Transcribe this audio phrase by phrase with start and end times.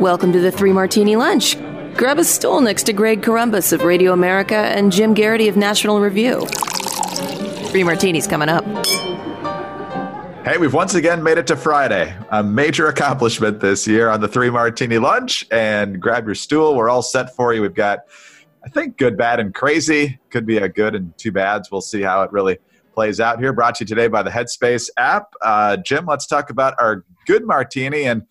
[0.00, 1.56] Welcome to the Three Martini Lunch.
[1.96, 6.00] Grab a stool next to Greg Corombos of Radio America and Jim Geraghty of National
[6.00, 6.44] Review.
[7.68, 8.64] Three Martinis coming up.
[10.44, 12.12] Hey, we've once again made it to Friday.
[12.30, 15.46] A major accomplishment this year on the Three Martini Lunch.
[15.52, 16.74] And grab your stool.
[16.74, 17.62] We're all set for you.
[17.62, 18.00] We've got,
[18.64, 20.18] I think, good, bad, and crazy.
[20.30, 21.70] Could be a good and two bads.
[21.70, 22.58] We'll see how it really
[22.94, 23.52] plays out here.
[23.52, 25.32] Brought to you today by the Headspace app.
[25.40, 28.26] Uh, Jim, let's talk about our good martini and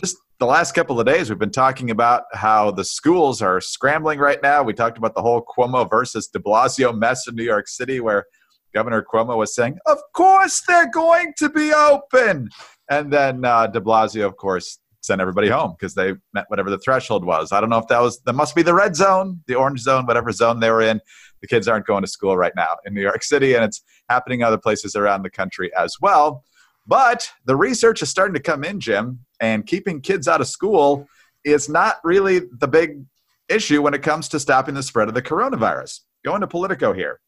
[0.00, 4.20] just the last couple of days we've been talking about how the schools are scrambling
[4.20, 4.62] right now.
[4.62, 8.24] We talked about the whole Cuomo versus De Blasio mess in New York City, where
[8.72, 12.48] Governor Cuomo was saying, "Of course they're going to be open,"
[12.88, 16.78] and then uh, De Blasio, of course, sent everybody home because they met whatever the
[16.78, 17.50] threshold was.
[17.50, 20.06] I don't know if that was that must be the red zone, the orange zone,
[20.06, 21.00] whatever zone they were in.
[21.40, 24.44] The kids aren't going to school right now in New York City, and it's happening
[24.44, 26.44] other places around the country as well.
[26.86, 31.08] But the research is starting to come in, Jim, and keeping kids out of school
[31.44, 33.04] is not really the big
[33.48, 36.00] issue when it comes to stopping the spread of the coronavirus.
[36.24, 37.20] Going to Politico here.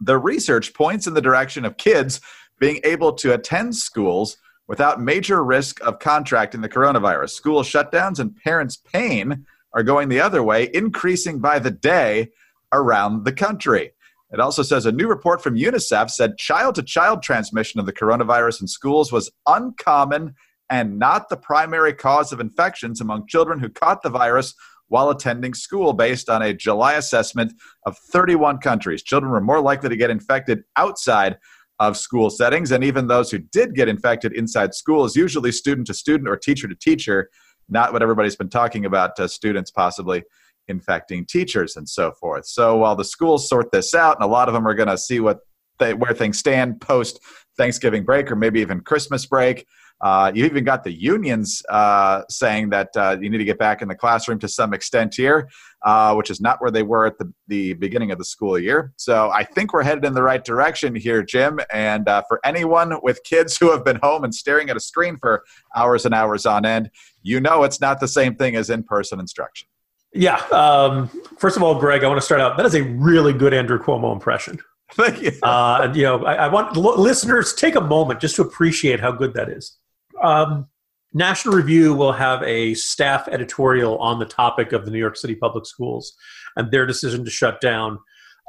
[0.00, 2.20] The research points in the direction of kids
[2.58, 7.30] being able to attend schools without major risk of contracting the coronavirus.
[7.30, 12.30] School shutdowns and parents' pain are going the other way, increasing by the day
[12.72, 13.92] around the country.
[14.30, 17.92] It also says a new report from UNICEF said child to child transmission of the
[17.92, 20.34] coronavirus in schools was uncommon
[20.70, 24.54] and not the primary cause of infections among children who caught the virus
[24.88, 27.52] while attending school, based on a July assessment
[27.84, 29.02] of 31 countries.
[29.02, 31.36] Children were more likely to get infected outside
[31.78, 35.86] of school settings, and even those who did get infected inside school is usually student
[35.86, 37.30] to student or teacher to teacher,
[37.68, 40.22] not what everybody's been talking about, uh, students possibly
[40.68, 42.46] infecting teachers and so forth.
[42.46, 44.98] So while the schools sort this out, and a lot of them are going to
[44.98, 45.38] see what
[45.78, 47.20] they, where things stand post
[47.56, 49.66] Thanksgiving break or maybe even Christmas break.
[50.00, 53.82] Uh, you even got the unions uh, saying that uh, you need to get back
[53.82, 55.48] in the classroom to some extent here,
[55.84, 58.92] uh, which is not where they were at the, the beginning of the school year.
[58.96, 61.58] So I think we're headed in the right direction here, Jim.
[61.72, 65.16] And uh, for anyone with kids who have been home and staring at a screen
[65.16, 65.44] for
[65.74, 66.90] hours and hours on end,
[67.22, 69.68] you know it's not the same thing as in person instruction.
[70.14, 70.36] Yeah.
[70.52, 72.56] Um, first of all, Greg, I want to start out.
[72.56, 74.58] That is a really good Andrew Cuomo impression.
[74.92, 75.32] Thank you.
[75.42, 79.12] Uh, you know, I, I want l- listeners take a moment just to appreciate how
[79.12, 79.76] good that is.
[80.22, 80.68] Um,
[81.14, 85.34] National Review will have a staff editorial on the topic of the New York City
[85.34, 86.14] public schools
[86.56, 87.98] and their decision to shut down.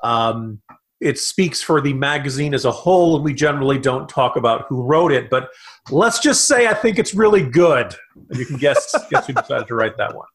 [0.03, 0.61] Um,
[0.99, 4.83] it speaks for the magazine as a whole, and we generally don't talk about who
[4.83, 5.29] wrote it.
[5.29, 5.49] But
[5.89, 7.95] let's just say I think it's really good.
[8.29, 10.27] And you can guess, guess who decided to write that one.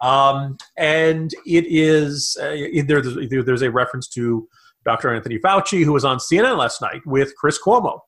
[0.00, 4.48] Um, and it is uh, either, there's, either there's a reference to
[4.84, 5.12] Dr.
[5.14, 8.00] Anthony Fauci, who was on CNN last night with Chris Cuomo.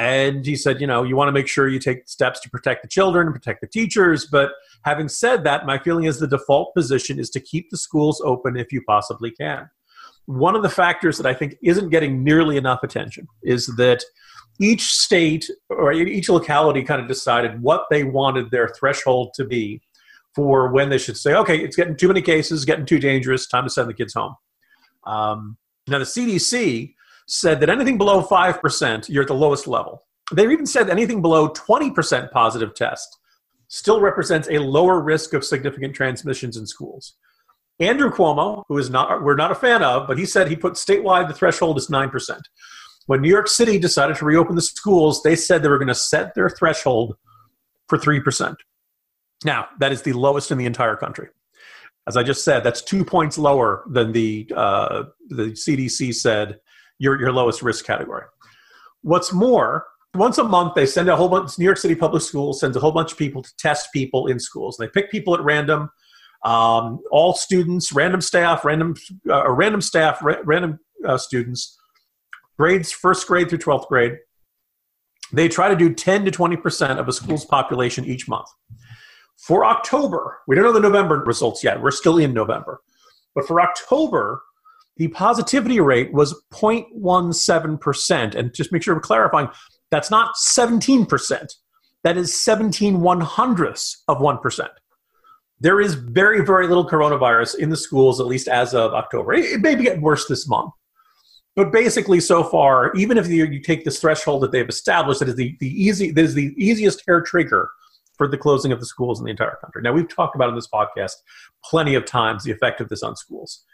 [0.00, 2.80] And he said, you know, you want to make sure you take steps to protect
[2.80, 4.24] the children and protect the teachers.
[4.24, 4.52] But
[4.82, 8.56] having said that, my feeling is the default position is to keep the schools open
[8.56, 9.68] if you possibly can.
[10.24, 14.02] One of the factors that I think isn't getting nearly enough attention is that
[14.58, 19.82] each state or each locality kind of decided what they wanted their threshold to be
[20.34, 23.64] for when they should say, okay, it's getting too many cases, getting too dangerous, time
[23.64, 24.34] to send the kids home.
[25.04, 26.94] Um, now, the CDC
[27.30, 30.04] said that anything below 5%, you're at the lowest level.
[30.32, 33.18] They've even said anything below 20% positive test
[33.68, 37.14] still represents a lower risk of significant transmissions in schools.
[37.78, 40.74] Andrew Cuomo, who is not we're not a fan of, but he said he put
[40.74, 42.40] statewide the threshold is 9%.
[43.06, 45.94] When New York City decided to reopen the schools, they said they were going to
[45.94, 47.16] set their threshold
[47.88, 48.56] for 3%.
[49.44, 51.28] Now, that is the lowest in the entire country.
[52.06, 56.58] As I just said, that's two points lower than the uh, the CDC said
[57.00, 58.26] your your lowest risk category.
[59.02, 61.58] What's more, once a month they send a whole bunch.
[61.58, 64.38] New York City Public Schools sends a whole bunch of people to test people in
[64.38, 64.76] schools.
[64.76, 65.90] They pick people at random,
[66.44, 68.94] um, all students, random staff, random
[69.28, 71.76] uh, random staff, ra- random uh, students,
[72.58, 74.18] grades first grade through twelfth grade.
[75.32, 78.48] They try to do ten to twenty percent of a school's population each month.
[79.38, 81.80] For October, we don't know the November results yet.
[81.80, 82.82] We're still in November.
[83.34, 84.42] But for October,
[85.00, 88.34] the positivity rate was 0.17%.
[88.34, 89.48] And just make sure we're clarifying
[89.90, 91.54] that's not 17%.
[92.04, 94.68] That is 17 one hundredths of 1%.
[95.58, 99.32] There is very, very little coronavirus in the schools, at least as of October.
[99.32, 100.74] It may getting worse this month.
[101.56, 105.30] But basically, so far, even if you, you take this threshold that they've established, that
[105.30, 107.70] is the, the easy that is the easiest hair trigger
[108.18, 109.80] for the closing of the schools in the entire country.
[109.80, 111.12] Now, we've talked about in this podcast
[111.64, 113.64] plenty of times the effect of this on schools.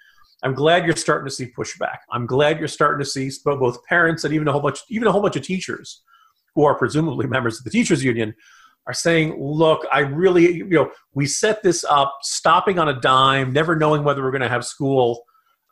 [0.42, 1.98] I'm glad you're starting to see pushback.
[2.12, 5.12] I'm glad you're starting to see both parents and even a whole bunch, even a
[5.12, 6.02] whole bunch of teachers
[6.54, 8.34] who are presumably members of the teachers union,
[8.86, 13.52] are saying, look, I really, you know, we set this up, stopping on a dime,
[13.52, 15.24] never knowing whether we're going to have school.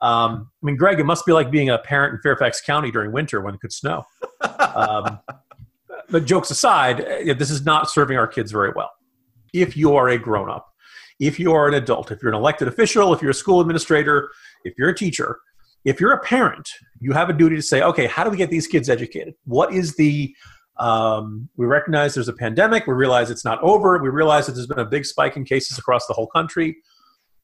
[0.03, 3.13] Um, I mean, Greg, it must be like being a parent in Fairfax County during
[3.13, 4.05] winter when it could snow.
[4.59, 5.21] Um,
[6.11, 8.91] but jokes aside, uh, this is not serving our kids very well.
[9.53, 10.74] If you are a grown up,
[11.21, 14.31] if you are an adult, if you're an elected official, if you're a school administrator,
[14.65, 15.39] if you're a teacher,
[15.85, 16.69] if you're a parent,
[17.01, 19.35] you have a duty to say, okay, how do we get these kids educated?
[19.45, 20.35] What is the
[20.77, 22.87] um, we recognize there's a pandemic.
[22.87, 23.97] We realize it's not over.
[23.99, 26.77] We realize that there's been a big spike in cases across the whole country.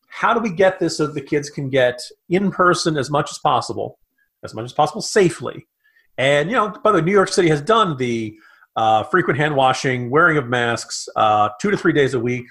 [0.09, 3.39] How do we get this so the kids can get in person as much as
[3.39, 4.01] possible,
[4.43, 5.69] as much as possible safely?
[6.19, 8.37] And, you know, by the way, New York City has done the
[8.75, 12.47] uh, frequent hand washing, wearing of masks, uh, two to three days a week,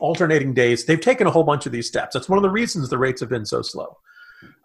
[0.00, 0.84] alternating days.
[0.84, 2.14] They've taken a whole bunch of these steps.
[2.14, 3.96] That's one of the reasons the rates have been so slow.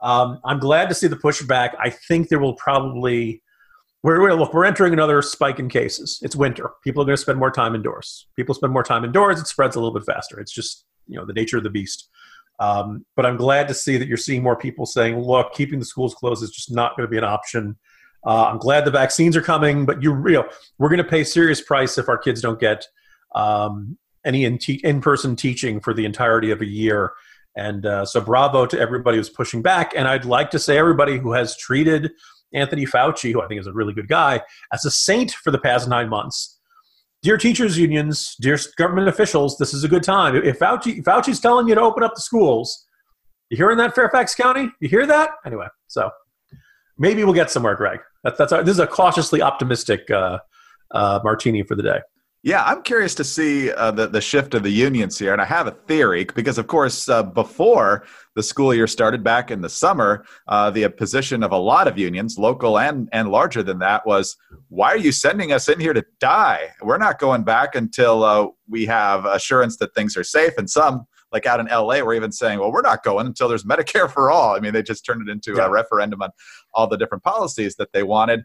[0.02, 1.72] Um, I'm glad to see the pushback.
[1.80, 3.42] I think there will probably
[4.04, 6.20] we're, we're, look we're entering another spike in cases.
[6.22, 6.72] It's winter.
[6.84, 8.28] People are going to spend more time indoors.
[8.36, 9.40] People spend more time indoors.
[9.40, 10.40] It spreads a little bit faster.
[10.40, 12.10] It's just you know the nature of the beast.
[12.60, 15.86] Um, but I'm glad to see that you're seeing more people saying, "Look, keeping the
[15.86, 17.78] schools closed is just not going to be an option."
[18.26, 21.24] Uh, I'm glad the vaccines are coming, but you, you know, we're going to pay
[21.24, 22.86] serious price if our kids don't get
[23.36, 27.12] um, any in, te- in-person teaching for the entirety of a year.
[27.56, 29.94] And uh, so, bravo to everybody who's pushing back.
[29.96, 32.12] And I'd like to say, everybody who has treated
[32.54, 34.42] Anthony Fauci, who I think is a really good guy,
[34.72, 36.60] as a saint for the past nine months.
[37.22, 40.36] Dear teachers unions, dear government officials, this is a good time.
[40.36, 42.86] If Fauci, Fauci's telling you to open up the schools,
[43.50, 44.70] you hearing that, Fairfax County?
[44.80, 45.30] You hear that?
[45.46, 46.10] Anyway, so
[46.98, 48.00] maybe we'll get somewhere, Greg.
[48.24, 50.40] That, that's our, this is a cautiously optimistic uh,
[50.92, 52.00] uh, martini for the day.
[52.46, 55.46] Yeah, I'm curious to see uh, the the shift of the unions here, and I
[55.46, 58.06] have a theory because, of course, uh, before
[58.36, 61.98] the school year started back in the summer, uh, the position of a lot of
[61.98, 64.36] unions, local and and larger than that, was
[64.68, 66.68] why are you sending us in here to die?
[66.82, 70.52] We're not going back until uh, we have assurance that things are safe.
[70.58, 73.64] And some, like out in LA, were even saying, well, we're not going until there's
[73.64, 74.54] Medicare for all.
[74.54, 75.68] I mean, they just turned it into yeah.
[75.68, 76.32] a referendum on
[76.74, 78.44] all the different policies that they wanted.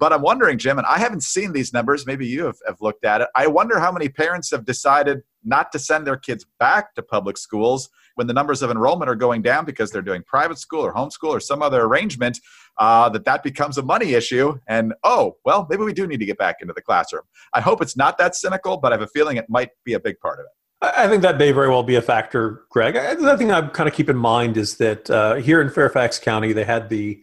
[0.00, 2.06] But I'm wondering, Jim, and I haven't seen these numbers.
[2.06, 3.28] Maybe you have, have looked at it.
[3.36, 7.36] I wonder how many parents have decided not to send their kids back to public
[7.36, 10.94] schools when the numbers of enrollment are going down because they're doing private school or
[10.94, 12.40] homeschool or some other arrangement.
[12.78, 16.24] Uh, that that becomes a money issue, and oh, well, maybe we do need to
[16.24, 17.24] get back into the classroom.
[17.52, 20.00] I hope it's not that cynical, but I have a feeling it might be a
[20.00, 20.52] big part of it.
[20.80, 22.94] I think that may very well be a factor, Greg.
[22.94, 26.54] The thing I kind of keep in mind is that uh, here in Fairfax County,
[26.54, 27.22] they had the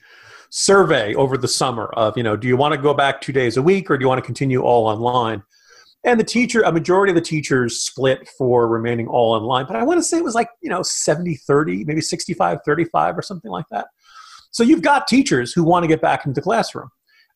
[0.50, 3.58] survey over the summer of, you know, do you want to go back two days
[3.58, 5.44] a week or do you want to continue all online?
[6.04, 9.84] And the teacher, a majority of the teachers split for remaining all online, but I
[9.84, 13.52] want to say it was like, you know, 70 30, maybe 65 35 or something
[13.52, 13.88] like that.
[14.52, 16.90] So you've got teachers who want to get back into the classroom.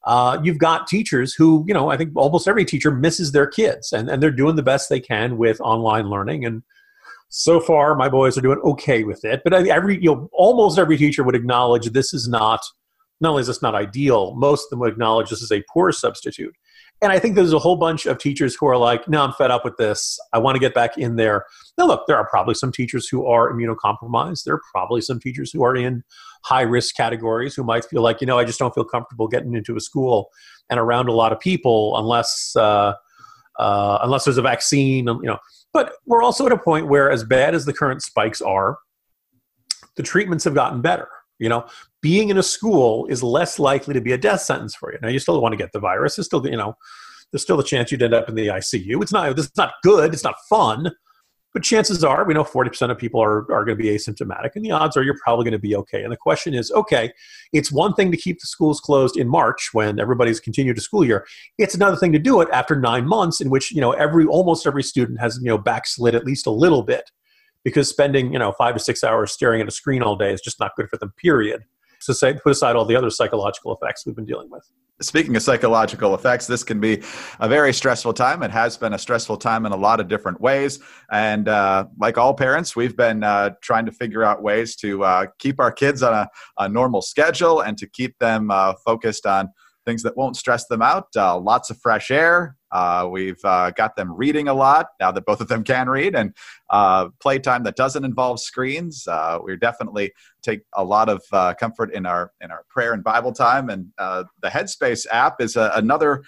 [0.06, 3.94] Uh, you've got teachers who, you know, I think almost every teacher misses their kids
[3.94, 6.46] and, and they're doing the best they can with online learning.
[6.46, 6.64] And
[7.30, 9.42] so far, my boys are doing okay with it.
[9.44, 12.62] But every, you know, almost every teacher would acknowledge this is not
[13.22, 15.92] not only is this not ideal, most of them would acknowledge this is a poor
[15.92, 16.56] substitute.
[17.04, 19.50] And I think there's a whole bunch of teachers who are like, no, I'm fed
[19.50, 20.20] up with this.
[20.34, 21.46] I want to get back in there.
[21.78, 24.44] Now, look, there are probably some teachers who are immunocompromised.
[24.44, 26.04] There are probably some teachers who are in
[26.44, 29.56] high risk categories who might feel like, you know, I just don't feel comfortable getting
[29.56, 30.30] into a school
[30.70, 32.94] and around a lot of people unless, uh,
[33.58, 35.40] uh, unless there's a vaccine, you know.
[35.74, 38.78] But we're also at a point where, as bad as the current spikes are,
[39.96, 41.08] the treatments have gotten better.
[41.42, 41.66] You know,
[42.02, 45.00] being in a school is less likely to be a death sentence for you.
[45.02, 46.20] Now, you still want to get the virus.
[46.20, 46.76] It's still, you know,
[47.32, 49.02] there's still a chance you'd end up in the ICU.
[49.02, 50.14] It's not, it's not good.
[50.14, 50.92] It's not fun.
[51.54, 54.64] But chances are, we know 40% of people are, are going to be asymptomatic, and
[54.64, 56.04] the odds are you're probably going to be okay.
[56.04, 57.12] And the question is okay,
[57.52, 61.04] it's one thing to keep the schools closed in March when everybody's continued a school
[61.04, 61.26] year.
[61.58, 64.66] It's another thing to do it after nine months in which, you know, every almost
[64.66, 67.12] every student has, you know, backslid at least a little bit
[67.64, 70.42] because spending you know five to six hours staring at a screen all day is
[70.42, 71.64] just not good for them period.
[72.00, 74.68] So say put aside all the other psychological effects we've been dealing with.
[75.02, 77.04] Speaking of psychological effects this can be
[77.40, 78.42] a very stressful time.
[78.42, 80.80] It has been a stressful time in a lot of different ways.
[81.12, 85.26] And uh, like all parents we've been uh, trying to figure out ways to uh,
[85.38, 89.50] keep our kids on a, a, normal schedule and to keep them uh, focused on
[89.86, 93.96] things that won't stress them out uh, lots of fresh air uh, we've uh, got
[93.96, 96.34] them reading a lot now that both of them can read, and
[96.70, 99.06] uh, playtime that doesn't involve screens.
[99.08, 103.04] Uh, we definitely take a lot of uh, comfort in our in our prayer and
[103.04, 103.70] Bible time.
[103.70, 106.24] And uh, the Headspace app is a, another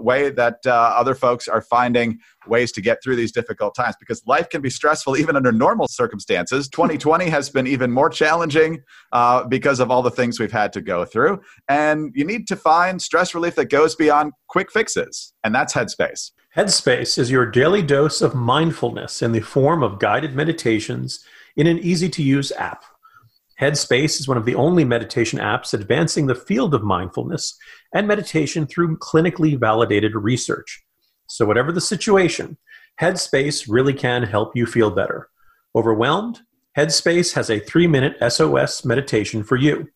[0.00, 4.48] way that other folks are finding ways to get through these difficult times because life
[4.48, 6.68] can be stressful even under normal circumstances.
[6.76, 8.82] 2020 has been even more challenging
[9.48, 13.00] because of all the things we've had to go through, and you need to find
[13.00, 16.30] stress relief that goes beyond quick fixes, and that's Headspace?
[16.56, 21.22] Headspace is your daily dose of mindfulness in the form of guided meditations
[21.54, 22.84] in an easy to use app.
[23.60, 27.58] Headspace is one of the only meditation apps advancing the field of mindfulness
[27.94, 30.82] and meditation through clinically validated research.
[31.28, 32.56] So, whatever the situation,
[32.98, 35.28] Headspace really can help you feel better.
[35.74, 36.40] Overwhelmed?
[36.74, 39.88] Headspace has a three minute SOS meditation for you.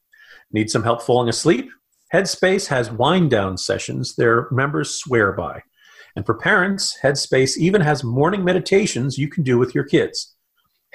[0.52, 1.70] Need some help falling asleep?
[2.12, 5.62] Headspace has wind down sessions their members swear by.
[6.16, 10.34] And for parents, Headspace even has morning meditations you can do with your kids.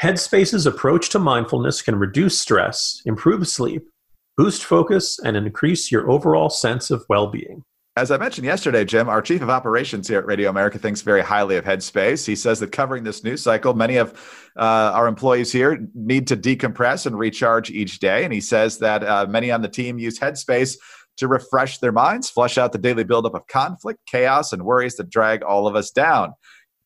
[0.02, 3.88] Headspace's approach to mindfulness can reduce stress, improve sleep,
[4.36, 7.64] boost focus, and increase your overall sense of well being.
[7.98, 11.22] As I mentioned yesterday, Jim, our chief of operations here at Radio America thinks very
[11.22, 12.28] highly of Headspace.
[12.28, 14.12] He says that covering this news cycle, many of
[14.58, 18.26] uh, our employees here need to decompress and recharge each day.
[18.26, 20.76] And he says that uh, many on the team use Headspace
[21.18, 25.10] to refresh their minds, flush out the daily buildup of conflict, chaos, and worries that
[25.10, 26.34] drag all of us down.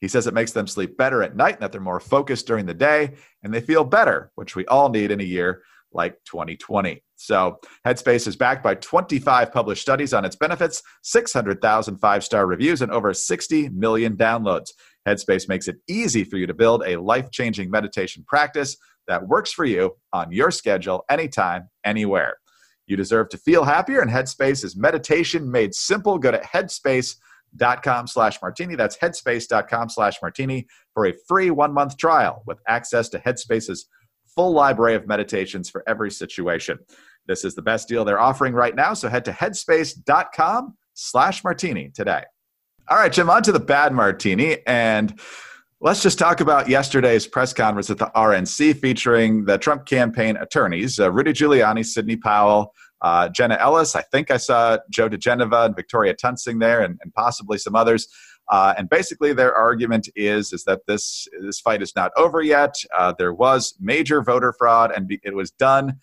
[0.01, 2.65] He says it makes them sleep better at night and that they're more focused during
[2.65, 7.03] the day and they feel better, which we all need in a year like 2020.
[7.15, 12.81] So, Headspace is backed by 25 published studies on its benefits, 600,000 five star reviews,
[12.81, 14.69] and over 60 million downloads.
[15.07, 19.51] Headspace makes it easy for you to build a life changing meditation practice that works
[19.51, 22.37] for you on your schedule, anytime, anywhere.
[22.89, 26.17] You deserve to feel happier, and Headspace is meditation made simple.
[26.17, 28.75] Go to headspace.com slash martini.
[28.75, 30.65] That's headspace.com slash martini
[30.95, 33.87] for a free one month trial with access to Headspace's
[34.25, 36.79] full library of meditations for every situation.
[37.27, 41.91] This is the best deal they're offering right now, so head to headspace.com slash martini
[41.93, 42.23] today.
[42.89, 44.65] All right, Jim, on to the bad martini.
[44.65, 45.19] And
[45.81, 50.99] let's just talk about yesterday's press conference at the RNC featuring the Trump campaign attorneys,
[50.99, 53.95] uh, Rudy Giuliani, Sidney Powell, uh, Jenna Ellis.
[53.95, 58.07] I think I saw Joe diGenova and Victoria Toensing there, and, and possibly some others.
[58.49, 62.75] Uh, and basically, their argument is is that this this fight is not over yet.
[62.97, 65.97] Uh, there was major voter fraud, and it was done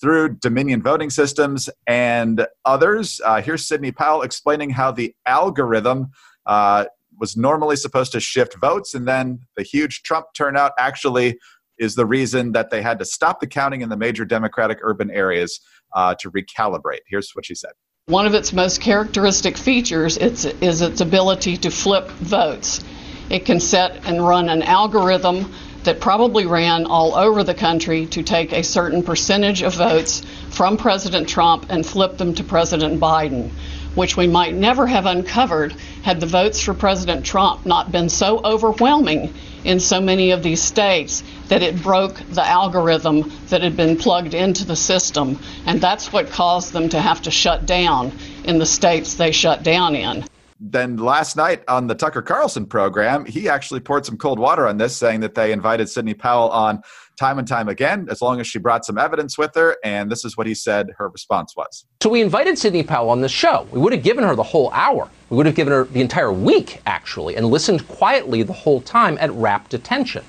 [0.00, 3.20] through Dominion voting systems and others.
[3.24, 6.12] Uh, here's Sidney Powell explaining how the algorithm
[6.46, 6.84] uh,
[7.18, 11.38] was normally supposed to shift votes, and then the huge Trump turnout actually
[11.78, 15.10] is the reason that they had to stop the counting in the major Democratic urban
[15.10, 15.60] areas
[15.94, 17.00] uh, to recalibrate.
[17.06, 17.72] Here's what she said.
[18.06, 22.82] One of its most characteristic features is, is its ability to flip votes.
[23.30, 25.52] It can set and run an algorithm
[25.84, 30.76] that probably ran all over the country to take a certain percentage of votes from
[30.76, 33.50] President Trump and flip them to President Biden,
[33.98, 38.40] which we might never have uncovered had the votes for President Trump not been so
[38.44, 43.96] overwhelming in so many of these states that it broke the algorithm that had been
[43.96, 45.36] plugged into the system.
[45.66, 49.64] And that's what caused them to have to shut down in the states they shut
[49.64, 50.24] down in.
[50.60, 54.76] Then last night on the Tucker Carlson program, he actually poured some cold water on
[54.76, 56.82] this, saying that they invited Sidney Powell on
[57.18, 59.76] time and time again, as long as she brought some evidence with her.
[59.84, 61.84] And this is what he said her response was.
[62.02, 63.66] So we invited Sidney Powell on the show.
[63.70, 65.10] We would have given her the whole hour.
[65.28, 69.18] We would have given her the entire week, actually, and listened quietly the whole time
[69.20, 70.24] at rapt attention.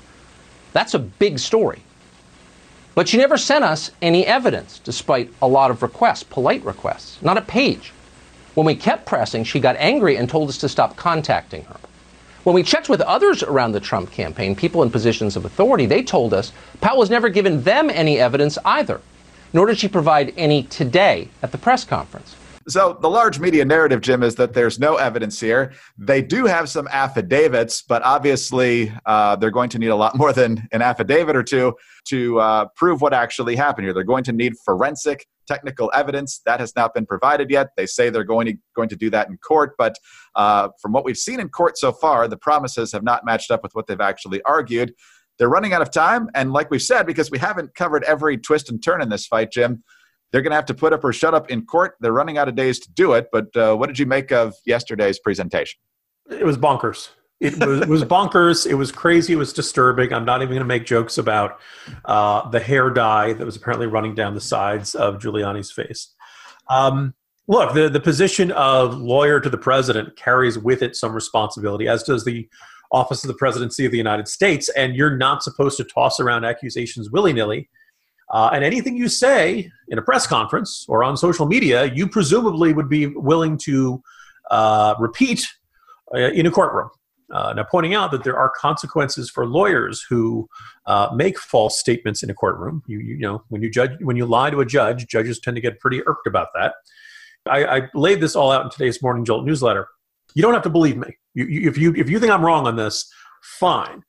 [0.72, 1.82] That's a big story.
[2.94, 7.38] But she never sent us any evidence, despite a lot of requests, polite requests, not
[7.38, 7.92] a page.
[8.54, 11.76] When we kept pressing, she got angry and told us to stop contacting her.
[12.42, 16.02] When we checked with others around the Trump campaign, people in positions of authority, they
[16.02, 19.02] told us Powell has never given them any evidence either,
[19.52, 22.34] nor did she provide any today at the press conference.
[22.68, 25.72] So the large media narrative, Jim, is that there's no evidence here.
[25.96, 30.32] They do have some affidavits, but obviously uh, they're going to need a lot more
[30.32, 31.74] than an affidavit or two
[32.08, 33.94] to uh, prove what actually happened here.
[33.94, 37.68] They're going to need forensic technical evidence that has not been provided yet.
[37.76, 39.96] They say they're going to going to do that in court, but
[40.36, 43.62] uh, from what we've seen in court so far, the promises have not matched up
[43.62, 44.94] with what they've actually argued.
[45.38, 48.68] They're running out of time, and like we've said, because we haven't covered every twist
[48.68, 49.82] and turn in this fight, Jim,
[50.32, 51.96] they're going to have to put up or shut up in court.
[52.00, 53.28] They're running out of days to do it.
[53.32, 55.80] But uh, what did you make of yesterday's presentation?
[56.30, 57.10] It was bonkers.
[57.40, 58.66] It was, it was bonkers.
[58.66, 59.32] It was crazy.
[59.32, 60.12] It was disturbing.
[60.12, 61.58] I'm not even going to make jokes about
[62.04, 66.14] uh, the hair dye that was apparently running down the sides of Giuliani's face.
[66.68, 67.14] Um,
[67.48, 72.02] look, the, the position of lawyer to the president carries with it some responsibility, as
[72.02, 72.46] does the
[72.92, 74.68] office of the presidency of the United States.
[74.70, 77.70] And you're not supposed to toss around accusations willy nilly.
[78.30, 82.72] Uh, and anything you say in a press conference or on social media, you presumably
[82.72, 84.02] would be willing to
[84.50, 85.46] uh, repeat
[86.14, 86.90] uh, in a courtroom.
[87.32, 90.48] Uh, now, pointing out that there are consequences for lawyers who
[90.86, 92.82] uh, make false statements in a courtroom.
[92.88, 95.60] You, you, know, when you judge, when you lie to a judge, judges tend to
[95.60, 96.74] get pretty irked about that.
[97.48, 99.86] I, I laid this all out in today's Morning Jolt newsletter.
[100.34, 101.16] You don't have to believe me.
[101.34, 103.10] You, you, if you if you think I'm wrong on this,
[103.42, 104.02] fine.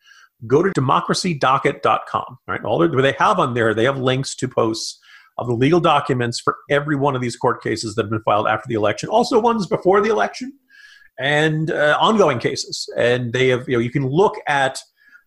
[0.47, 2.37] Go to democracydocket.com.
[2.47, 4.99] Right, all they have on there, they have links to posts
[5.37, 8.47] of the legal documents for every one of these court cases that have been filed
[8.47, 10.53] after the election, also ones before the election,
[11.19, 12.87] and uh, ongoing cases.
[12.97, 14.79] And they have, you know, you can look at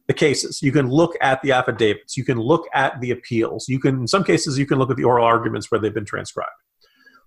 [0.06, 3.80] the cases, you can look at the affidavits, you can look at the appeals, you
[3.80, 6.50] can, in some cases, you can look at the oral arguments where they've been transcribed.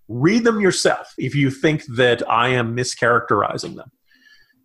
[0.07, 3.91] Read them yourself if you think that I am mischaracterizing them.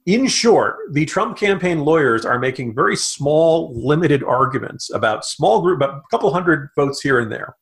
[0.06, 5.76] In short, the Trump campaign lawyers are making very small, limited arguments about small group,
[5.76, 7.54] about a couple hundred votes here and there.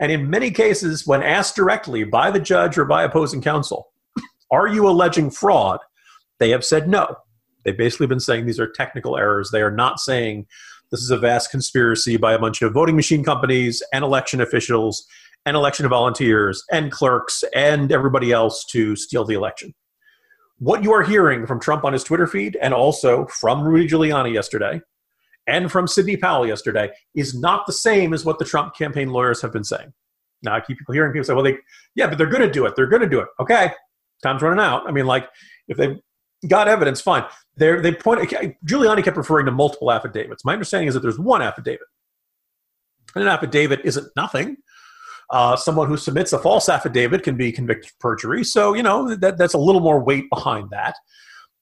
[0.00, 3.92] And in many cases, when asked directly by the judge or by opposing counsel,
[4.50, 5.78] are you alleging fraud?
[6.38, 7.16] They have said no.
[7.64, 9.50] They've basically been saying these are technical errors.
[9.52, 10.46] They are not saying
[10.90, 15.06] this is a vast conspiracy by a bunch of voting machine companies and election officials
[15.46, 19.72] and election volunteers and clerks and everybody else to steal the election.
[20.58, 24.32] What you are hearing from Trump on his Twitter feed and also from Rudy Giuliani
[24.32, 24.80] yesterday
[25.46, 29.42] and from Sidney Powell yesterday is not the same as what the Trump campaign lawyers
[29.42, 29.92] have been saying.
[30.42, 31.58] Now I keep hearing people say, well, they,
[31.94, 32.74] yeah, but they're going to do it.
[32.74, 33.28] They're going to do it.
[33.40, 33.72] Okay.
[34.22, 34.88] Time's running out.
[34.88, 35.28] I mean, like,
[35.68, 35.98] if they've
[36.48, 37.24] got evidence, fine.
[37.56, 38.28] They're, they point,
[38.66, 40.44] Giuliani kept referring to multiple affidavits.
[40.44, 41.86] My understanding is that there's one affidavit.
[43.14, 44.56] And an affidavit isn't nothing.
[45.30, 48.44] Uh, someone who submits a false affidavit can be convicted of perjury.
[48.44, 50.94] So, you know, that, that's a little more weight behind that.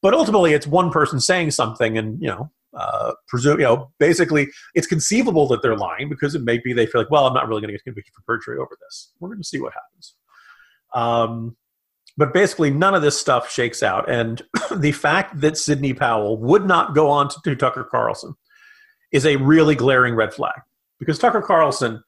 [0.02, 4.49] But ultimately, it's one person saying something, and, you know, uh, presume, you know, basically,
[4.75, 7.49] it's conceivable that they're lying because it may be they feel like, well, I'm not
[7.49, 9.12] really going to get convicted for perjury over this.
[9.21, 10.14] We're going to see what happens.
[10.94, 11.56] Um,
[12.16, 14.11] but basically, none of this stuff shakes out.
[14.11, 14.42] And
[14.76, 18.35] the fact that Sidney Powell would not go on to, to Tucker Carlson
[19.12, 20.61] is a really glaring red flag
[20.99, 22.02] because Tucker Carlson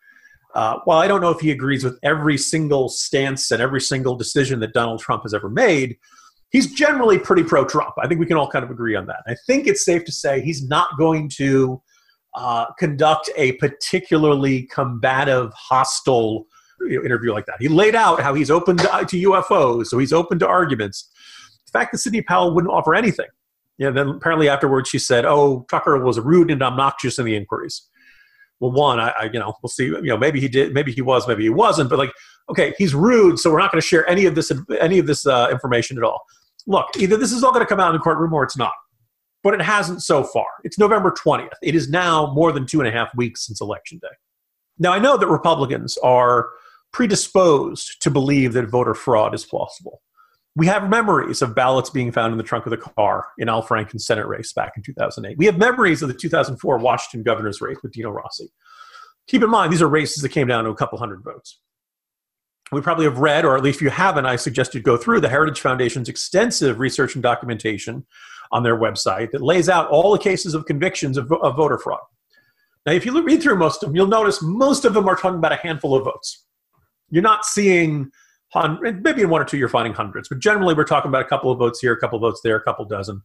[0.56, 4.16] uh, while I don't know if he agrees with every single stance and every single
[4.16, 5.98] decision that Donald Trump has ever made,
[6.48, 7.92] he's generally pretty pro Trump.
[8.02, 9.18] I think we can all kind of agree on that.
[9.26, 11.82] I think it's safe to say he's not going to
[12.32, 16.46] uh, conduct a particularly combative, hostile
[16.80, 17.56] you know, interview like that.
[17.60, 21.10] He laid out how he's open to, to UFOs, so he's open to arguments.
[21.66, 23.28] The fact that Sidney Powell wouldn't offer anything.
[23.76, 27.82] Yeah, then apparently afterwards she said, "Oh, Tucker was rude and obnoxious in the inquiries."
[28.60, 29.84] Well, one, I, I, you know, we'll see.
[29.84, 31.90] You know, maybe he did, maybe he was, maybe he wasn't.
[31.90, 32.12] But like,
[32.50, 35.26] okay, he's rude, so we're not going to share any of this, any of this
[35.26, 36.22] uh, information at all.
[36.66, 38.72] Look, either this is all going to come out in the courtroom or it's not.
[39.42, 40.46] But it hasn't so far.
[40.64, 41.52] It's November twentieth.
[41.62, 44.08] It is now more than two and a half weeks since election day.
[44.76, 46.48] Now I know that Republicans are
[46.92, 50.02] predisposed to believe that voter fraud is plausible
[50.56, 53.60] we have memories of ballots being found in the trunk of the car in Al
[53.60, 55.36] Franken's Senate race back in 2008.
[55.36, 58.48] We have memories of the 2004 Washington governor's race with Dino Rossi.
[59.28, 61.60] Keep in mind, these are races that came down to a couple hundred votes.
[62.72, 65.20] We probably have read, or at least if you haven't, I suggest you go through
[65.20, 68.06] the Heritage Foundation's extensive research and documentation
[68.50, 72.00] on their website that lays out all the cases of convictions of, of voter fraud.
[72.86, 75.38] Now, if you read through most of them, you'll notice most of them are talking
[75.38, 76.46] about a handful of votes.
[77.10, 78.10] You're not seeing
[78.80, 81.50] maybe in one or two you're finding hundreds, but generally we're talking about a couple
[81.50, 83.22] of votes here, a couple of votes there, a couple dozen.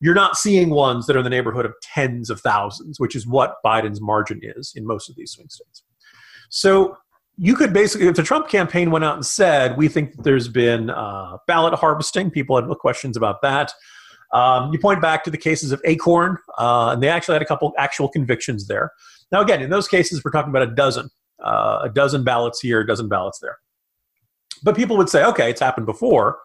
[0.00, 3.26] You're not seeing ones that are in the neighborhood of tens of thousands, which is
[3.26, 5.82] what Biden's margin is in most of these swing states.
[6.50, 6.98] So
[7.38, 10.90] you could basically, if the Trump campaign went out and said, we think there's been
[10.90, 13.72] uh, ballot harvesting, people had questions about that.
[14.32, 17.46] Um, you point back to the cases of Acorn, uh, and they actually had a
[17.46, 18.90] couple actual convictions there.
[19.30, 21.10] Now, again, in those cases, we're talking about a dozen,
[21.42, 23.58] uh, a dozen ballots here, a dozen ballots there.
[24.62, 26.38] But people would say, okay, it's happened before.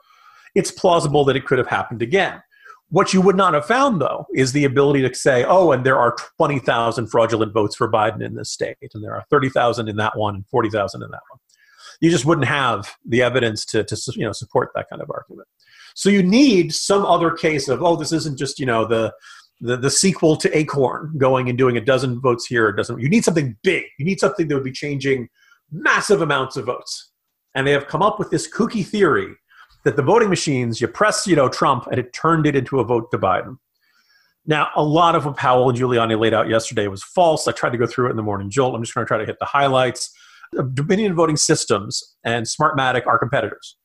[0.55, 2.41] It's plausible that it could have happened again.
[2.89, 5.97] What you would not have found, though, is the ability to say, oh, and there
[5.97, 10.17] are 20,000 fraudulent votes for Biden in this state, and there are 30,000 in that
[10.17, 11.39] one and 40,000 in that one.
[12.01, 15.47] You just wouldn't have the evidence to, to you know, support that kind of argument.
[15.95, 19.13] So you need some other case of, oh, this isn't just, you know, the,
[19.61, 22.99] the, the sequel to Acorn going and doing a dozen votes here, a dozen.
[22.99, 23.85] You need something big.
[23.99, 25.29] You need something that would be changing
[25.71, 27.10] massive amounts of votes
[27.55, 29.35] and they have come up with this kooky theory
[29.83, 32.83] that the voting machines, you press, you know, Trump, and it turned it into a
[32.83, 33.57] vote to Biden.
[34.45, 37.47] Now, a lot of what Powell and Giuliani laid out yesterday was false.
[37.47, 38.75] I tried to go through it in the morning jolt.
[38.75, 40.11] I'm just going to try to hit the highlights.
[40.57, 43.77] Uh, Dominion Voting Systems and Smartmatic are competitors.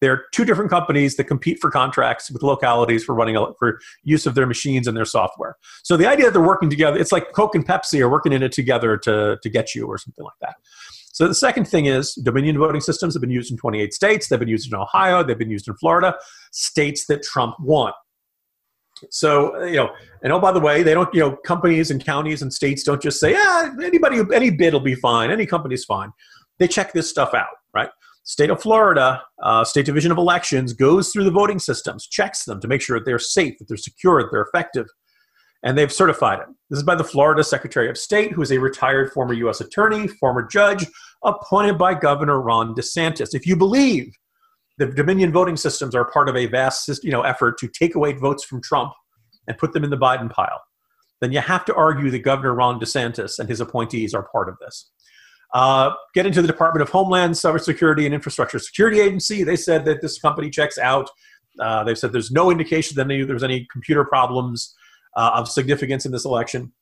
[0.00, 4.34] They're two different companies that compete for contracts with localities for running for use of
[4.34, 5.56] their machines and their software.
[5.82, 8.42] So the idea that they're working together, it's like Coke and Pepsi are working in
[8.42, 10.56] it together to, to get you or something like that.
[11.14, 14.26] So the second thing is Dominion voting systems have been used in 28 states.
[14.26, 15.22] They've been used in Ohio.
[15.22, 16.16] They've been used in Florida,
[16.50, 17.92] states that Trump won.
[19.10, 19.90] So you know,
[20.24, 21.12] and oh by the way, they don't.
[21.14, 24.80] You know, companies and counties and states don't just say, "Yeah, anybody, any bid will
[24.80, 25.30] be fine.
[25.30, 26.10] Any company's fine."
[26.58, 27.90] They check this stuff out, right?
[28.24, 32.60] State of Florida, uh, State Division of Elections goes through the voting systems, checks them
[32.60, 34.86] to make sure that they're safe, that they're secure, that they're effective,
[35.64, 36.46] and they've certified it.
[36.70, 39.60] This is by the Florida Secretary of State, who is a retired former U.S.
[39.60, 40.86] attorney, former judge,
[41.24, 43.34] appointed by Governor Ron DeSantis.
[43.34, 44.14] If you believe
[44.78, 48.12] the Dominion voting systems are part of a vast you know, effort to take away
[48.12, 48.92] votes from Trump
[49.48, 50.60] and put them in the Biden pile,
[51.20, 54.56] then you have to argue that Governor Ron DeSantis and his appointees are part of
[54.60, 54.90] this.
[55.54, 59.44] Uh, get into the Department of Homeland Cybersecurity and Infrastructure Security Agency.
[59.44, 61.08] They said that this company checks out.
[61.60, 64.74] Uh, they've said there's no indication that there was any computer problems
[65.16, 66.72] uh, of significance in this election.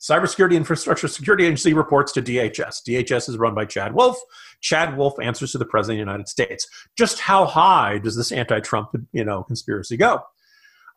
[0.00, 2.82] Cybersecurity Infrastructure Security Agency reports to DHS.
[2.86, 4.16] DHS is run by Chad Wolf.
[4.60, 6.68] Chad Wolf answers to the President of the United States.
[6.96, 10.22] Just how high does this anti-Trump, you know, conspiracy go?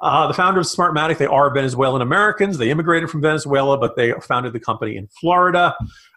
[0.01, 2.57] Uh, the founder of Smartmatic, they are Venezuelan Americans.
[2.57, 5.75] They immigrated from Venezuela, but they founded the company in Florida.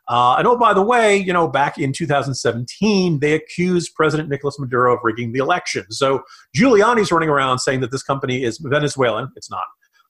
[0.09, 4.59] Uh, and oh, by the way, you know, back in 2017, they accused President Nicolas
[4.59, 5.85] Maduro of rigging the election.
[5.91, 6.23] So
[6.57, 9.31] Giuliani's running around saying that this company is Venezuelan.
[9.37, 9.65] It's not.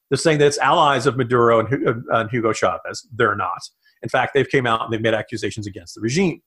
[0.09, 3.07] They're saying that it's allies of Maduro and, uh, Hugo Chavez.
[3.13, 3.61] They're not.
[4.01, 6.41] In fact, they've came out and they've made accusations against the regime.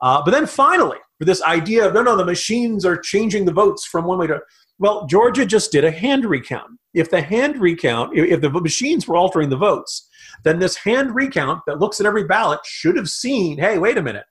[0.00, 3.52] Uh, but then finally, for this idea of no, no, the machines are changing the
[3.52, 4.40] votes from one way to
[4.78, 6.68] well, Georgia just did a hand recount.
[6.94, 10.08] If the hand recount, if the machines were altering the votes,
[10.42, 14.02] then this hand recount that looks at every ballot should have seen hey, wait a
[14.02, 14.26] minute.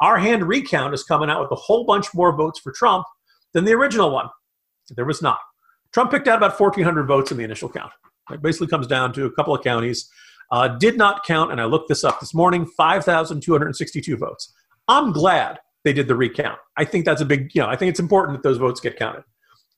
[0.00, 3.04] Our hand recount is coming out with a whole bunch more votes for Trump
[3.52, 4.28] than the original one.
[4.90, 5.38] There was not.
[5.92, 7.92] Trump picked out about 1,400 votes in the initial count.
[8.30, 10.08] It basically comes down to a couple of counties.
[10.52, 14.52] Uh, did not count, and I looked this up this morning 5,262 votes.
[14.88, 16.58] I'm glad they did the recount.
[16.76, 18.98] I think that's a big, you know, I think it's important that those votes get
[18.98, 19.24] counted.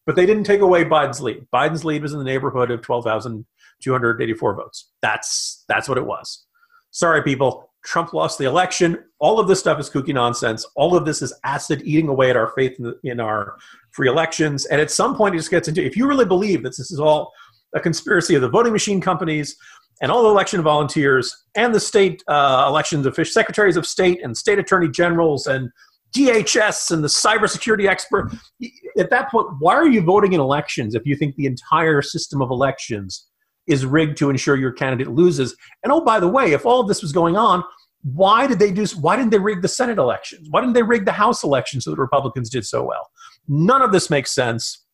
[0.06, 1.46] But they didn't take away Biden's lead.
[1.52, 4.90] Biden's lead was in the neighborhood of 12,284 votes.
[5.00, 6.44] That's that's what it was.
[6.90, 7.71] Sorry, people.
[7.84, 8.98] Trump lost the election.
[9.18, 10.64] All of this stuff is kooky nonsense.
[10.76, 13.56] All of this is acid eating away at our faith in, the, in our
[13.90, 14.66] free elections.
[14.66, 17.00] And at some point, it just gets into if you really believe that this is
[17.00, 17.32] all
[17.74, 19.56] a conspiracy of the voting machine companies
[20.00, 24.36] and all the election volunteers and the state uh, elections officials, secretaries of state and
[24.36, 25.70] state attorney generals and
[26.14, 28.32] DHS and the cybersecurity expert.
[28.98, 32.42] At that point, why are you voting in elections if you think the entire system
[32.42, 33.26] of elections
[33.66, 35.56] is rigged to ensure your candidate loses?
[35.82, 37.62] And oh, by the way, if all of this was going on,
[38.02, 38.84] why did they do?
[39.00, 40.48] Why didn't they rig the Senate elections?
[40.50, 43.10] Why didn't they rig the House elections so the Republicans did so well?
[43.48, 44.84] None of this makes sense.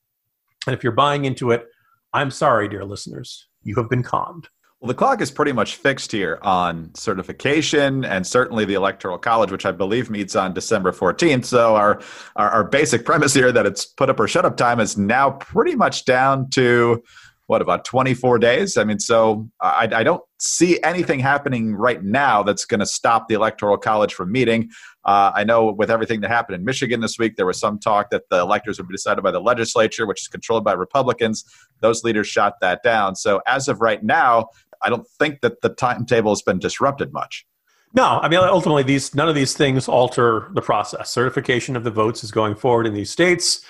[0.66, 1.66] And if you're buying into it,
[2.12, 4.48] I'm sorry, dear listeners, you have been conned.
[4.80, 9.50] Well, the clock is pretty much fixed here on certification and certainly the Electoral College,
[9.50, 11.46] which I believe meets on December 14th.
[11.46, 12.00] So, our,
[12.36, 15.30] our, our, basic premise here that it's put up or shut up time is now
[15.30, 17.02] pretty much down to
[17.48, 18.76] what about 24 days?
[18.76, 23.26] I mean so i, I don't see anything happening right now that's going to stop
[23.26, 24.70] the electoral college from meeting.
[25.04, 28.10] Uh, i know with everything that happened in michigan this week there was some talk
[28.10, 31.44] that the electors would be decided by the legislature which is controlled by republicans.
[31.80, 33.16] Those leaders shot that down.
[33.16, 34.48] So as of right now
[34.82, 37.46] i don't think that the timetable has been disrupted much.
[37.94, 41.10] No, I mean ultimately these none of these things alter the process.
[41.10, 43.64] Certification of the votes is going forward in these states.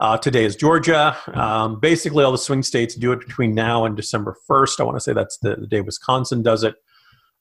[0.00, 1.16] Uh, today is Georgia.
[1.34, 4.80] Um, basically, all the swing states do it between now and December 1st.
[4.80, 6.74] I want to say that's the, the day Wisconsin does it.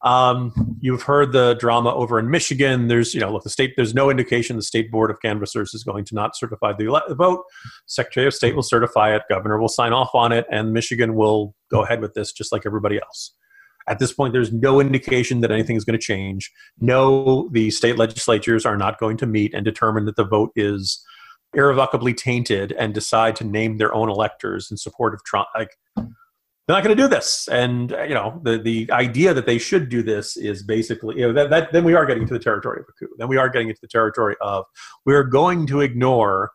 [0.04, 2.90] Um, you've heard the drama over in Michigan.
[2.90, 5.84] There's, you know, look, the state, there's no indication the state board of canvassers is
[5.84, 7.46] going to not certify the, the vote.
[7.86, 9.24] Secretary of State will certify it.
[9.30, 12.64] Governor will sign off on it, and Michigan will go ahead with this just like
[12.66, 13.34] everybody else.
[13.88, 16.52] At this point, there's no indication that anything is going to change.
[16.80, 21.04] No, the state legislatures are not going to meet and determine that the vote is
[21.54, 25.48] irrevocably tainted and decide to name their own electors in support of Trump.
[25.56, 27.50] Like, they're not going to do this.
[27.50, 31.34] And you know, the the idea that they should do this is basically, you know,
[31.34, 33.14] that, that then we are getting to the territory of a coup.
[33.18, 34.66] Then we are getting into the territory of
[35.06, 36.52] we're going to ignore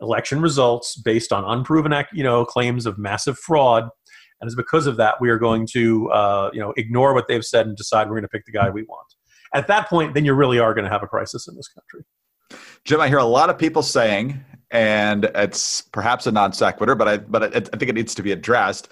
[0.00, 3.88] election results based on unproven, you know, claims of massive fraud.
[4.40, 7.44] And it's because of that we are going to, uh, you know, ignore what they've
[7.44, 9.06] said and decide we're going to pick the guy we want.
[9.52, 12.04] At that point, then you really are going to have a crisis in this country.
[12.84, 17.08] Jim, I hear a lot of people saying, and it's perhaps a non sequitur, but
[17.08, 18.88] I but I, I think it needs to be addressed.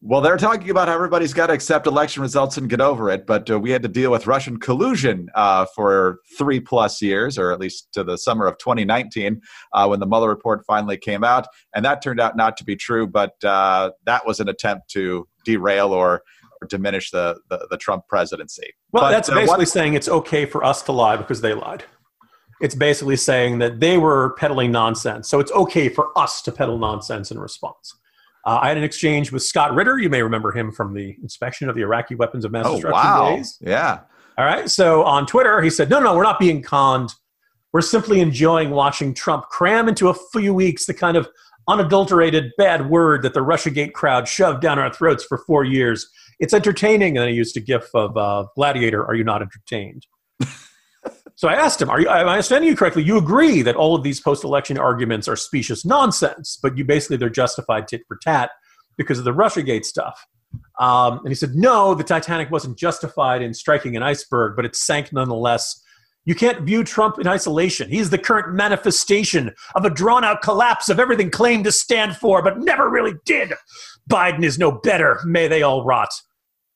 [0.00, 3.26] Well, they're talking about how everybody's got to accept election results and get over it,
[3.26, 7.52] but uh, we had to deal with Russian collusion uh, for three plus years, or
[7.52, 9.40] at least to the summer of 2019,
[9.72, 12.76] uh, when the Mueller report finally came out, and that turned out not to be
[12.76, 13.08] true.
[13.08, 16.22] But uh, that was an attempt to derail or,
[16.60, 18.72] or diminish the, the, the Trump presidency.
[18.92, 21.54] Well, but, that's uh, basically what, saying it's okay for us to lie because they
[21.54, 21.84] lied
[22.60, 25.28] it's basically saying that they were peddling nonsense.
[25.28, 27.94] So it's okay for us to peddle nonsense in response.
[28.44, 29.98] Uh, I had an exchange with Scott Ritter.
[29.98, 33.10] You may remember him from the inspection of the Iraqi weapons of mass oh, destruction
[33.10, 33.36] wow.
[33.36, 33.58] days.
[33.60, 34.00] Yeah.
[34.38, 34.70] All right.
[34.70, 37.10] So on Twitter, he said, no, no, we're not being conned.
[37.72, 41.28] We're simply enjoying watching Trump cram into a few weeks the kind of
[41.68, 46.08] unadulterated bad word that the Russiagate crowd shoved down our throats for four years.
[46.40, 47.16] It's entertaining.
[47.16, 50.06] And then he used a gif of uh, Gladiator, Are you not entertained?
[51.38, 53.04] so I asked him, Are you, am I understanding you correctly?
[53.04, 57.16] You agree that all of these post election arguments are specious nonsense, but you basically
[57.16, 58.50] they're justified tit for tat
[58.96, 60.26] because of the Russiagate stuff.
[60.80, 64.74] Um, and he said, No, the Titanic wasn't justified in striking an iceberg, but it
[64.74, 65.80] sank nonetheless
[66.24, 67.88] you can't view Trump in isolation.
[67.88, 72.42] He's the current manifestation of a drawn out collapse of everything claimed to stand for,
[72.42, 73.52] but never really did.
[74.10, 75.20] Biden is no better.
[75.24, 76.10] May they all rot.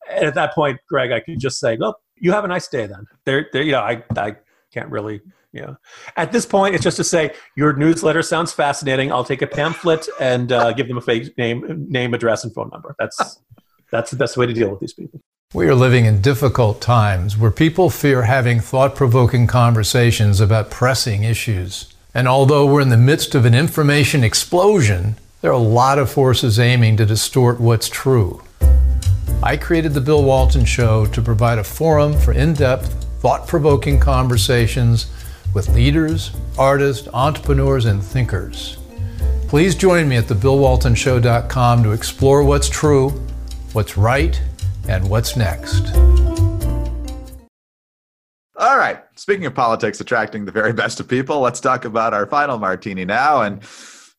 [0.09, 2.87] And at that point, Greg, I could just say, well, you have a nice day
[2.87, 3.07] then.
[3.27, 4.37] There, there you know, I, I
[4.73, 5.21] can't really,
[5.53, 5.77] know.
[6.17, 9.13] At this point, it's just to say, your newsletter sounds fascinating.
[9.13, 12.71] I'll take a pamphlet and uh, give them a fake name, name, address, and phone
[12.73, 12.97] number.
[12.99, 13.41] That's,
[13.91, 15.21] that's the best way to deal with these people.
[15.55, 21.25] We are living in difficult times where people fear having thought provoking conversations about pressing
[21.25, 21.93] issues.
[22.15, 26.11] And although we're in the midst of an information explosion, there are a lot of
[26.11, 28.43] forces aiming to distort what's true.
[29.43, 34.01] I created The Bill Walton Show to provide a forum for in depth, thought provoking
[34.01, 35.07] conversations
[35.55, 38.79] with leaders, artists, entrepreneurs, and thinkers.
[39.47, 43.11] Please join me at thebillwaltonshow.com to explore what's true,
[43.75, 44.43] what's right,
[44.89, 45.95] and what's next.
[48.57, 48.99] All right.
[49.15, 53.05] Speaking of politics attracting the very best of people, let's talk about our final martini
[53.05, 53.43] now.
[53.43, 53.61] And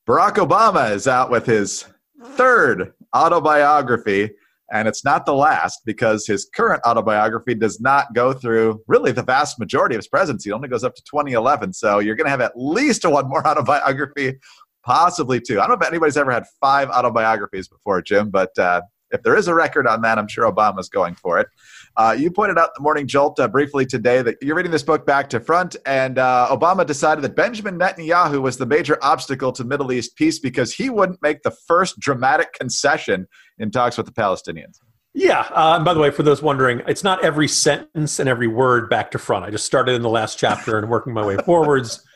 [0.08, 1.84] Barack Obama is out with his
[2.24, 4.32] third autobiography.
[4.74, 9.22] And it's not the last because his current autobiography does not go through really the
[9.22, 10.50] vast majority of his presidency.
[10.50, 11.74] It only goes up to 2011.
[11.74, 14.40] So you're going to have at least one more autobiography,
[14.84, 15.62] possibly two.
[15.62, 18.82] I don't know if anybody's ever had five autobiographies before, Jim, but uh,
[19.12, 21.48] if there is a record on that, I'm sure Obama's going for it.
[21.96, 25.06] Uh, you pointed out the Morning Jolt uh, briefly today that you're reading this book
[25.06, 29.64] back to front, and uh, Obama decided that Benjamin Netanyahu was the major obstacle to
[29.64, 33.28] Middle East peace because he wouldn't make the first dramatic concession
[33.60, 34.80] in talks with the Palestinians.
[35.14, 35.48] Yeah.
[35.52, 39.12] Uh, by the way, for those wondering, it's not every sentence and every word back
[39.12, 39.46] to front.
[39.46, 42.04] I just started in the last chapter and working my way forwards.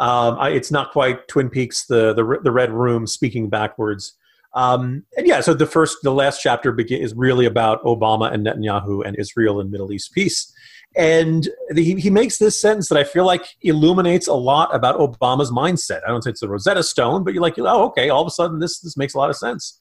[0.00, 4.14] Um, I, it's not quite Twin Peaks, the, the the Red Room speaking backwards.
[4.54, 9.06] Um, and yeah, so the first, the last chapter is really about Obama and Netanyahu
[9.06, 10.52] and Israel and Middle East peace.
[10.94, 14.98] And the, he, he makes this sentence that I feel like illuminates a lot about
[14.98, 16.00] Obama's mindset.
[16.06, 18.30] I don't say it's a Rosetta Stone, but you're like, oh, okay, all of a
[18.30, 19.80] sudden this, this makes a lot of sense.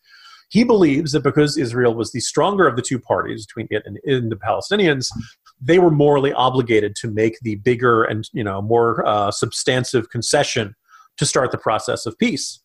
[0.49, 3.99] He believes that because Israel was the stronger of the two parties between it and,
[4.05, 5.07] and the Palestinians,
[5.61, 10.75] they were morally obligated to make the bigger and you know more uh, substantive concession
[11.17, 12.59] to start the process of peace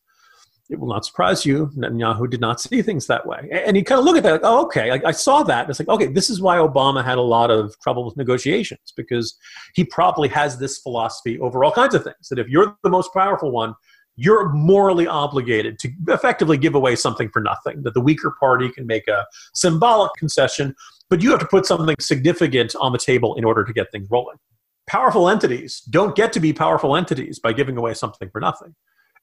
[0.69, 3.49] it will not surprise you, Netanyahu did not see things that way.
[3.53, 5.63] And you kind of look at that, like, oh, okay, I, I saw that.
[5.63, 8.93] And it's like, okay, this is why Obama had a lot of trouble with negotiations
[8.97, 9.37] because
[9.75, 13.13] he probably has this philosophy over all kinds of things that if you're the most
[13.13, 13.75] powerful one,
[14.17, 18.87] you're morally obligated to effectively give away something for nothing, that the weaker party can
[18.87, 19.25] make a
[19.55, 20.75] symbolic concession,
[21.11, 24.09] but you have to put something significant on the table in order to get things
[24.11, 24.39] rolling.
[24.87, 28.75] Powerful entities don't get to be powerful entities by giving away something for nothing.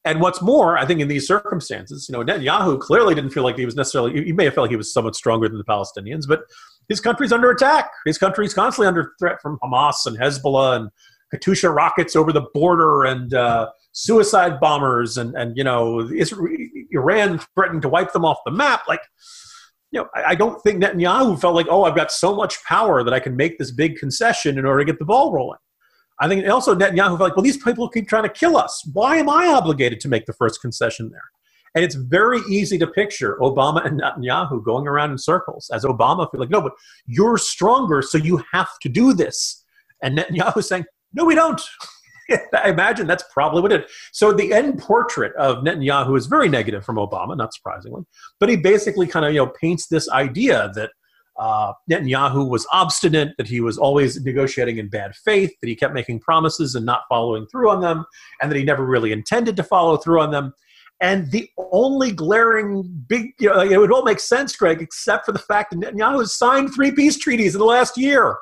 [0.06, 3.56] And what's more, I think in these circumstances, you know, Netanyahu clearly didn't feel like
[3.56, 6.28] he was necessarily, he may have felt like he was somewhat stronger than the Palestinians,
[6.28, 6.42] but
[6.88, 7.90] his country's under attack.
[8.04, 10.90] His country's constantly under threat from Hamas and Hezbollah and
[11.34, 16.06] Katyusha rockets over the border and uh, suicide bombers and, and you know,
[16.90, 18.82] Iran threatened to wipe them off the map.
[18.86, 19.00] Like,
[19.90, 23.02] you know, I, I don't think Netanyahu felt like, oh, I've got so much power
[23.02, 25.58] that I can make this big concession in order to get the ball rolling.
[26.20, 28.88] I think also Netanyahu felt like, well, these people keep trying to kill us.
[28.92, 31.22] Why am I obligated to make the first concession there?
[31.74, 36.30] And it's very easy to picture Obama and Netanyahu going around in circles as Obama
[36.30, 36.72] feel like, no, but
[37.06, 39.64] you're stronger, so you have to do this.
[40.02, 41.60] And Netanyahu saying, no, we don't.
[42.54, 43.90] I imagine that's probably what it is.
[44.12, 48.02] So the end portrait of Netanyahu is very negative from Obama, not surprisingly.
[48.38, 50.90] But he basically kind of you know paints this idea that
[51.36, 55.94] uh, Netanyahu was obstinate, that he was always negotiating in bad faith, that he kept
[55.94, 58.04] making promises and not following through on them,
[58.40, 60.52] and that he never really intended to follow through on them.
[61.00, 65.32] And the only glaring big, you know, it would all make sense, Greg, except for
[65.32, 68.38] the fact that Netanyahu has signed three peace treaties in the last year.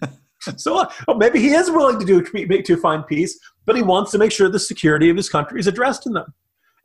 [0.56, 2.22] so well, maybe he is willing to do
[2.62, 5.66] to find peace, but he wants to make sure the security of his country is
[5.66, 6.32] addressed in them.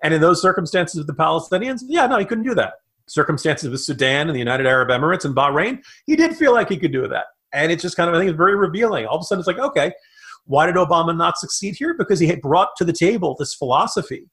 [0.02, 2.76] And in those circumstances with the Palestinians, yeah, no, he couldn't do that
[3.10, 6.78] circumstances with Sudan and the United Arab Emirates and Bahrain, he did feel like he
[6.78, 7.26] could do that.
[7.54, 9.06] And it's just kind of, I think, it's very revealing.
[9.06, 9.91] All of a sudden, it's like, okay,
[10.45, 11.95] why did Obama not succeed here?
[11.98, 14.28] Because he had brought to the table this philosophy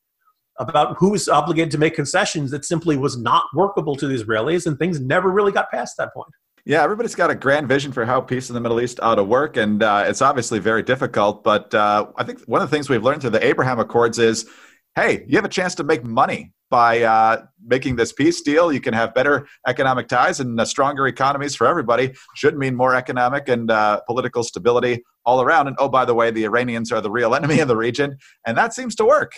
[0.59, 4.67] about who is obligated to make concessions that simply was not workable to the Israelis,
[4.67, 6.31] and things never really got past that point.
[6.65, 9.25] Yeah, everybody's got a grand vision for how peace in the Middle East ought to
[9.25, 11.45] work, and uh, it's obviously very difficult.
[11.45, 14.49] But uh, I think one of the things we've learned through the Abraham Accords is
[14.97, 18.73] hey, you have a chance to make money by uh, making this peace deal.
[18.73, 22.13] You can have better economic ties and uh, stronger economies for everybody.
[22.35, 25.69] Should mean more economic and uh, political stability all around.
[25.69, 28.59] And oh, by the way, the Iranians are the real enemy in the region, and
[28.59, 29.33] that seems to work.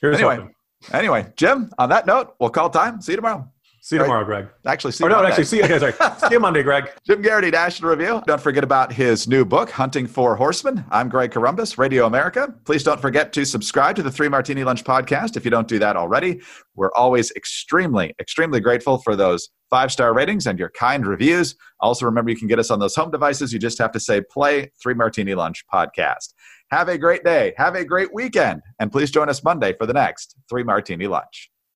[0.00, 0.54] Here's anyway, hoping.
[0.92, 1.70] anyway, Jim.
[1.78, 3.00] On that note, we'll call time.
[3.00, 3.48] See you tomorrow.
[3.84, 4.48] See you tomorrow, Greg.
[4.64, 5.28] Actually, see Or you no, Monday.
[5.28, 5.64] actually, see you.
[5.64, 5.92] Okay, sorry.
[6.18, 6.88] see you Monday, Greg.
[7.06, 8.22] Jim Geraghty, National Review.
[8.26, 10.86] Don't forget about his new book, Hunting Four Horsemen.
[10.90, 12.54] I'm Greg Corombos, Radio America.
[12.64, 15.78] Please don't forget to subscribe to the Three Martini Lunch podcast if you don't do
[15.80, 16.40] that already.
[16.74, 21.54] We're always extremely, extremely grateful for those five star ratings and your kind reviews.
[21.80, 23.52] Also, remember you can get us on those home devices.
[23.52, 26.32] You just have to say, play Three Martini Lunch podcast.
[26.70, 27.52] Have a great day.
[27.58, 28.62] Have a great weekend.
[28.80, 31.50] And please join us Monday for the next Three Martini Lunch.